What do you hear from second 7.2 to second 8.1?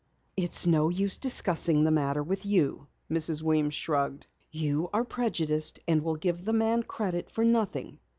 for nothing."